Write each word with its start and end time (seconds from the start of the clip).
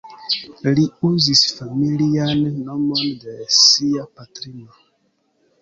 Li 0.77 0.85
uzis 1.09 1.43
familian 1.57 2.43
nomon 2.71 3.05
de 3.27 3.37
sia 3.61 4.07
patrino. 4.17 4.79